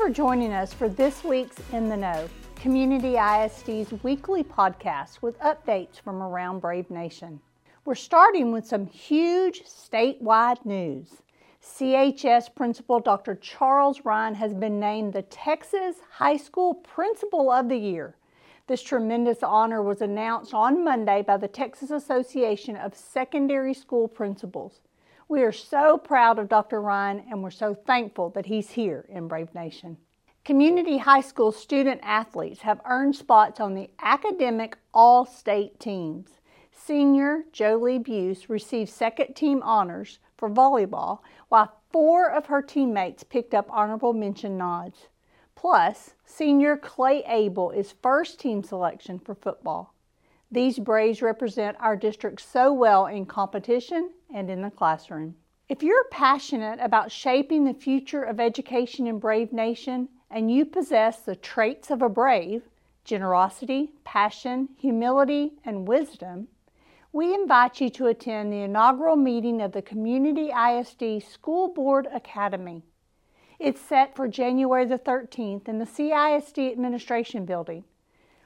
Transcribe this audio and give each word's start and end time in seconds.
for 0.00 0.08
joining 0.08 0.50
us 0.50 0.72
for 0.72 0.88
this 0.88 1.22
week's 1.22 1.58
In 1.74 1.90
the 1.90 1.96
Know, 1.96 2.26
Community 2.56 3.16
ISD's 3.18 3.92
weekly 4.02 4.42
podcast 4.42 5.20
with 5.20 5.38
updates 5.40 6.00
from 6.00 6.22
around 6.22 6.60
Brave 6.60 6.90
Nation. 6.90 7.38
We're 7.84 7.94
starting 7.94 8.50
with 8.50 8.66
some 8.66 8.86
huge 8.86 9.62
statewide 9.64 10.64
news. 10.64 11.20
CHS 11.62 12.54
Principal 12.54 12.98
Dr. 12.98 13.34
Charles 13.34 14.02
Ryan 14.06 14.34
has 14.36 14.54
been 14.54 14.80
named 14.80 15.12
the 15.12 15.20
Texas 15.20 15.96
High 16.10 16.38
School 16.38 16.76
Principal 16.76 17.50
of 17.50 17.68
the 17.68 17.76
Year. 17.76 18.16
This 18.68 18.80
tremendous 18.80 19.42
honor 19.42 19.82
was 19.82 20.00
announced 20.00 20.54
on 20.54 20.82
Monday 20.82 21.20
by 21.20 21.36
the 21.36 21.46
Texas 21.46 21.90
Association 21.90 22.74
of 22.74 22.94
Secondary 22.94 23.74
School 23.74 24.08
Principals. 24.08 24.80
We 25.30 25.44
are 25.44 25.52
so 25.52 25.96
proud 25.96 26.40
of 26.40 26.48
Dr. 26.48 26.82
Ryan 26.82 27.22
and 27.30 27.40
we're 27.40 27.52
so 27.52 27.72
thankful 27.72 28.30
that 28.30 28.46
he's 28.46 28.70
here 28.70 29.06
in 29.08 29.28
Brave 29.28 29.54
Nation. 29.54 29.96
Community 30.44 30.98
high 30.98 31.20
school 31.20 31.52
student 31.52 32.00
athletes 32.02 32.62
have 32.62 32.80
earned 32.84 33.14
spots 33.14 33.60
on 33.60 33.74
the 33.74 33.90
academic 34.00 34.76
all 34.92 35.24
state 35.24 35.78
teams. 35.78 36.40
Senior 36.72 37.44
Jolie 37.52 38.00
Buse 38.00 38.50
received 38.50 38.90
second 38.90 39.34
team 39.34 39.62
honors 39.62 40.18
for 40.36 40.50
volleyball, 40.50 41.20
while 41.48 41.76
four 41.92 42.28
of 42.28 42.46
her 42.46 42.60
teammates 42.60 43.22
picked 43.22 43.54
up 43.54 43.68
honorable 43.70 44.12
mention 44.12 44.58
nods. 44.58 45.06
Plus, 45.54 46.14
senior 46.24 46.76
Clay 46.76 47.22
Abel 47.28 47.70
is 47.70 47.94
first 48.02 48.40
team 48.40 48.64
selection 48.64 49.20
for 49.20 49.36
football. 49.36 49.94
These 50.50 50.78
Braves 50.78 51.22
represent 51.22 51.76
our 51.80 51.96
district 51.96 52.40
so 52.40 52.72
well 52.72 53.06
in 53.06 53.26
competition 53.26 54.10
and 54.34 54.50
in 54.50 54.62
the 54.62 54.70
classroom. 54.70 55.36
If 55.68 55.82
you're 55.82 56.08
passionate 56.10 56.80
about 56.80 57.12
shaping 57.12 57.64
the 57.64 57.74
future 57.74 58.22
of 58.22 58.40
education 58.40 59.06
in 59.06 59.18
Brave 59.18 59.52
Nation 59.52 60.08
and 60.30 60.50
you 60.50 60.64
possess 60.64 61.20
the 61.20 61.36
traits 61.36 61.90
of 61.90 62.02
a 62.02 62.08
brave 62.08 62.62
generosity, 63.04 63.92
passion, 64.04 64.68
humility, 64.76 65.52
and 65.64 65.88
wisdom 65.88 66.48
we 67.12 67.34
invite 67.34 67.80
you 67.80 67.90
to 67.90 68.06
attend 68.06 68.52
the 68.52 68.60
inaugural 68.60 69.16
meeting 69.16 69.60
of 69.60 69.72
the 69.72 69.82
Community 69.82 70.50
ISD 70.50 71.20
School 71.28 71.66
Board 71.68 72.06
Academy. 72.12 72.84
It's 73.58 73.80
set 73.80 74.14
for 74.14 74.28
January 74.28 74.86
the 74.86 74.98
13th 74.98 75.68
in 75.68 75.78
the 75.78 75.86
CISD 75.86 76.70
Administration 76.70 77.44
Building. 77.44 77.82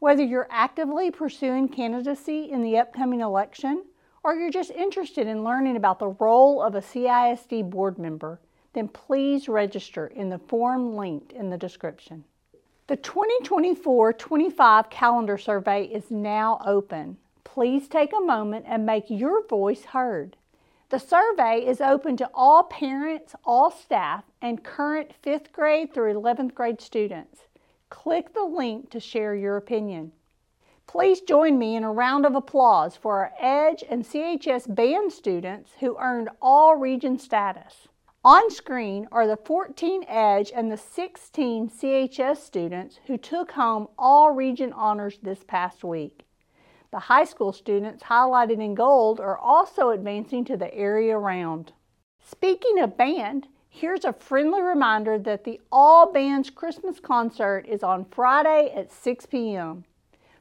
Whether 0.00 0.22
you're 0.22 0.46
actively 0.48 1.10
pursuing 1.10 1.68
candidacy 1.68 2.44
in 2.44 2.62
the 2.62 2.78
upcoming 2.78 3.20
election 3.20 3.84
or 4.22 4.36
you're 4.36 4.50
just 4.50 4.70
interested 4.70 5.26
in 5.26 5.42
learning 5.42 5.76
about 5.76 5.98
the 5.98 6.14
role 6.20 6.62
of 6.62 6.76
a 6.76 6.80
CISD 6.80 7.68
board 7.68 7.98
member, 7.98 8.38
then 8.74 8.86
please 8.86 9.48
register 9.48 10.06
in 10.06 10.28
the 10.28 10.38
form 10.38 10.94
linked 10.94 11.32
in 11.32 11.50
the 11.50 11.58
description. 11.58 12.22
The 12.86 12.94
2024 12.94 14.12
25 14.12 14.88
calendar 14.88 15.36
survey 15.36 15.86
is 15.86 16.12
now 16.12 16.60
open. 16.64 17.16
Please 17.42 17.88
take 17.88 18.12
a 18.12 18.20
moment 18.24 18.66
and 18.68 18.86
make 18.86 19.10
your 19.10 19.44
voice 19.48 19.84
heard. 19.86 20.36
The 20.90 21.00
survey 21.00 21.66
is 21.66 21.80
open 21.80 22.16
to 22.18 22.30
all 22.32 22.62
parents, 22.62 23.34
all 23.44 23.72
staff, 23.72 24.22
and 24.40 24.62
current 24.62 25.10
5th 25.24 25.50
grade 25.50 25.92
through 25.92 26.14
11th 26.14 26.54
grade 26.54 26.80
students. 26.80 27.40
Click 27.90 28.34
the 28.34 28.44
link 28.44 28.90
to 28.90 29.00
share 29.00 29.34
your 29.34 29.56
opinion. 29.56 30.12
Please 30.86 31.20
join 31.20 31.58
me 31.58 31.76
in 31.76 31.84
a 31.84 31.92
round 31.92 32.24
of 32.24 32.34
applause 32.34 32.96
for 32.96 33.18
our 33.18 33.32
EDGE 33.38 33.84
and 33.90 34.04
CHS 34.04 34.74
band 34.74 35.12
students 35.12 35.72
who 35.80 35.98
earned 35.98 36.30
all 36.40 36.76
region 36.76 37.18
status. 37.18 37.88
On 38.24 38.50
screen 38.50 39.06
are 39.12 39.26
the 39.26 39.36
14 39.36 40.04
EDGE 40.08 40.52
and 40.54 40.72
the 40.72 40.76
16 40.76 41.70
CHS 41.70 42.38
students 42.38 43.00
who 43.06 43.16
took 43.16 43.52
home 43.52 43.88
all 43.98 44.32
region 44.32 44.72
honors 44.72 45.18
this 45.22 45.44
past 45.44 45.84
week. 45.84 46.24
The 46.90 46.98
high 46.98 47.24
school 47.24 47.52
students 47.52 48.04
highlighted 48.04 48.62
in 48.62 48.74
gold 48.74 49.20
are 49.20 49.38
also 49.38 49.90
advancing 49.90 50.44
to 50.46 50.56
the 50.56 50.74
area 50.74 51.18
round. 51.18 51.72
Speaking 52.24 52.80
of 52.80 52.96
band, 52.96 53.48
Here's 53.70 54.04
a 54.04 54.12
friendly 54.12 54.62
reminder 54.62 55.18
that 55.18 55.44
the 55.44 55.60
All 55.70 56.10
Bands 56.12 56.50
Christmas 56.50 56.98
concert 56.98 57.66
is 57.68 57.82
on 57.82 58.06
Friday 58.06 58.72
at 58.74 58.90
6 58.90 59.26
p.m. 59.26 59.84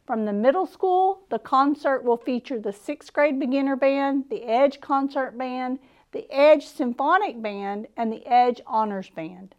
From 0.06 0.26
the 0.26 0.34
middle 0.34 0.66
school, 0.66 1.22
the 1.30 1.38
concert 1.38 2.04
will 2.04 2.18
feature 2.18 2.60
the 2.60 2.72
sixth 2.72 3.12
grade 3.12 3.40
beginner 3.40 3.76
band, 3.76 4.26
the 4.30 4.44
Edge 4.44 4.80
Concert 4.80 5.38
Band, 5.38 5.80
the 6.14 6.26
Edge 6.32 6.66
Symphonic 6.66 7.42
Band, 7.42 7.88
and 7.98 8.12
the 8.12 8.26
Edge 8.26 8.62
Honors 8.66 9.10
Band. 9.10 9.54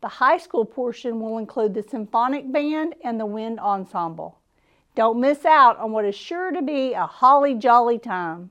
The 0.00 0.08
high 0.08 0.38
school 0.38 0.64
portion 0.64 1.20
will 1.20 1.38
include 1.38 1.74
the 1.74 1.82
Symphonic 1.82 2.50
Band 2.50 2.94
and 3.04 3.20
the 3.20 3.26
Wind 3.26 3.60
Ensemble. 3.60 4.40
Don't 4.94 5.20
miss 5.20 5.44
out 5.44 5.78
on 5.78 5.92
what 5.92 6.06
is 6.06 6.16
sure 6.16 6.50
to 6.50 6.62
be 6.62 6.94
a 6.94 7.06
holly 7.06 7.54
jolly 7.54 7.98
time. 7.98 8.50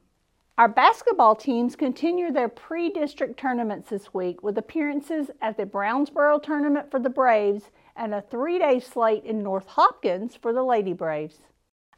Our 0.62 0.68
basketball 0.68 1.36
teams 1.36 1.76
continue 1.76 2.32
their 2.32 2.48
pre 2.48 2.92
district 2.92 3.40
tournaments 3.40 3.90
this 3.90 4.14
week 4.14 4.44
with 4.44 4.60
appearances 4.60 5.32
at 5.42 5.58
the 5.58 5.66
Brownsboro 5.66 6.40
tournament 6.40 6.92
for 6.92 7.00
the 7.00 7.10
Braves 7.10 7.72
and 7.96 8.14
a 8.14 8.22
three 8.22 8.60
day 8.60 8.80
slate 8.80 9.26
in 9.26 9.42
North 9.42 9.66
Hopkins 9.66 10.36
for 10.36 10.54
the 10.54 10.62
Lady 10.62 10.94
Braves. 10.94 11.40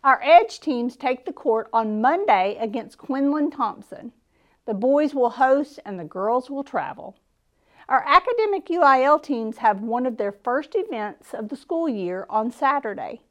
Our 0.02 0.22
Edge 0.24 0.62
teams 0.62 0.96
take 0.96 1.26
the 1.26 1.34
court 1.34 1.68
on 1.74 2.00
Monday 2.00 2.56
against 2.58 2.98
Quinlan 2.98 3.52
Thompson. 3.52 4.14
The 4.66 4.74
boys 4.74 5.14
will 5.14 5.32
host 5.32 5.82
and 5.84 6.00
the 6.00 6.06
girls 6.06 6.50
will 6.50 6.64
travel. 6.64 7.18
Our 7.90 8.06
academic 8.08 8.68
UIL 8.68 9.22
teams 9.22 9.58
have 9.58 9.82
one 9.82 10.06
of 10.06 10.16
their 10.16 10.32
first 10.32 10.74
events 10.74 11.34
of 11.34 11.50
the 11.50 11.58
school 11.58 11.90
year 11.90 12.26
on 12.30 12.50
Saturday. 12.50 13.24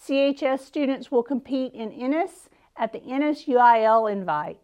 CHS 0.00 0.60
students 0.60 1.10
will 1.10 1.24
compete 1.24 1.74
in 1.74 1.90
Ennis 1.90 2.48
at 2.80 2.94
the 2.94 3.00
NSUIL 3.00 4.10
invite. 4.10 4.58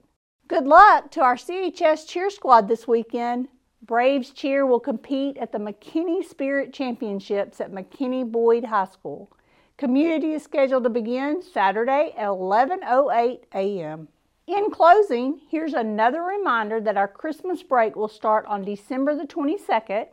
Good 0.48 0.66
luck 0.66 1.10
to 1.10 1.20
our 1.20 1.36
CHS 1.36 2.08
cheer 2.08 2.30
squad 2.30 2.66
this 2.66 2.88
weekend. 2.88 3.48
Braves 3.82 4.30
cheer 4.30 4.64
will 4.64 4.80
compete 4.80 5.36
at 5.36 5.52
the 5.52 5.58
McKinney 5.58 6.24
Spirit 6.24 6.72
Championships 6.72 7.60
at 7.60 7.70
McKinney 7.70 8.24
Boyd 8.28 8.64
High 8.64 8.86
School. 8.86 9.30
Community 9.76 10.32
is 10.32 10.42
scheduled 10.42 10.84
to 10.84 10.90
begin 10.90 11.42
Saturday 11.42 12.14
at 12.16 12.28
11:08 12.28 13.40
a.m. 13.54 14.08
In 14.46 14.70
closing, 14.70 15.42
here's 15.50 15.74
another 15.74 16.22
reminder 16.22 16.80
that 16.80 16.96
our 16.96 17.08
Christmas 17.08 17.62
break 17.62 17.96
will 17.96 18.08
start 18.08 18.46
on 18.46 18.64
December 18.64 19.14
the 19.14 19.26
22nd 19.26 20.06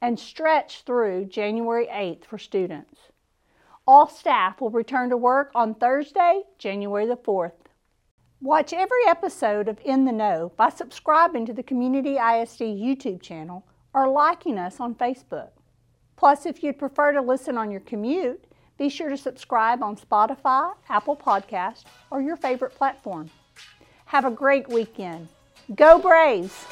and 0.00 0.20
stretch 0.20 0.82
through 0.82 1.24
January 1.24 1.88
8th 1.88 2.24
for 2.24 2.38
students. 2.38 3.08
All 3.88 4.06
staff 4.06 4.60
will 4.60 4.68
return 4.68 5.08
to 5.08 5.16
work 5.16 5.50
on 5.54 5.72
Thursday, 5.74 6.42
January 6.58 7.06
the 7.06 7.16
4th. 7.16 7.52
Watch 8.38 8.74
every 8.74 9.06
episode 9.06 9.66
of 9.66 9.80
In 9.82 10.04
the 10.04 10.12
Know 10.12 10.52
by 10.58 10.68
subscribing 10.68 11.46
to 11.46 11.54
the 11.54 11.62
Community 11.62 12.16
ISD 12.16 12.60
YouTube 12.60 13.22
channel 13.22 13.64
or 13.94 14.06
liking 14.06 14.58
us 14.58 14.78
on 14.78 14.94
Facebook. 14.94 15.52
Plus, 16.16 16.44
if 16.44 16.62
you'd 16.62 16.78
prefer 16.78 17.12
to 17.12 17.22
listen 17.22 17.56
on 17.56 17.70
your 17.70 17.80
commute, 17.80 18.44
be 18.76 18.90
sure 18.90 19.08
to 19.08 19.16
subscribe 19.16 19.82
on 19.82 19.96
Spotify, 19.96 20.74
Apple 20.90 21.16
Podcast, 21.16 21.84
or 22.10 22.20
your 22.20 22.36
favorite 22.36 22.74
platform. 22.74 23.30
Have 24.04 24.26
a 24.26 24.30
great 24.30 24.68
weekend. 24.68 25.28
Go 25.74 25.98
Braves! 25.98 26.66